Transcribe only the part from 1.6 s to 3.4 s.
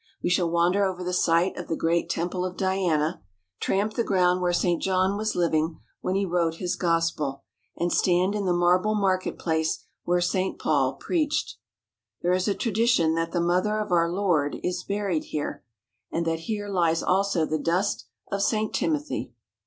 the great Temple of Diana,